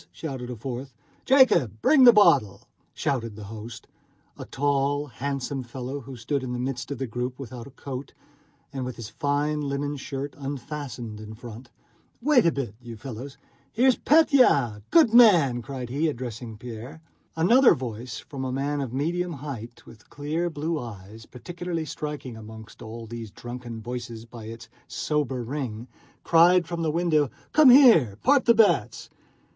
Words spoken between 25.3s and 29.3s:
ring, cried from the window: "Come here; part the bets!"